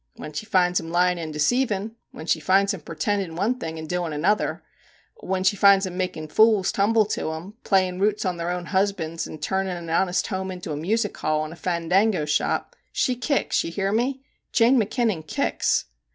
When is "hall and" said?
11.17-11.53